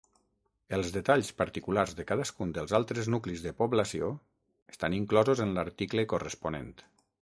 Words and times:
Els 0.75 0.87
detalls 0.93 1.27
particulars 1.41 1.93
de 1.99 2.05
cadascun 2.11 2.55
dels 2.57 2.73
altres 2.79 3.09
nuclis 3.17 3.43
de 3.49 3.53
població 3.61 4.09
estan 4.75 4.97
inclosos 5.01 5.45
en 5.47 5.55
l'article 5.59 6.07
corresponent. 6.15 6.75